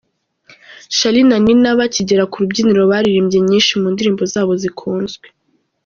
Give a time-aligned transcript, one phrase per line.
[0.95, 5.25] Charly na Nina bakigera ku rubyiniro baririmbye nyinshi mu ndirimbo zabo zikunzwe.